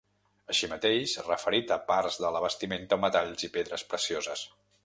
Així 0.53 0.69
mateix, 0.71 1.13
referit 1.27 1.75
a 1.77 1.77
parts 1.91 2.19
de 2.25 2.33
la 2.37 2.43
vestimenta 2.49 3.01
o 3.01 3.05
metalls 3.07 3.49
i 3.49 3.55
pedres 3.59 3.89
precioses. 3.93 4.49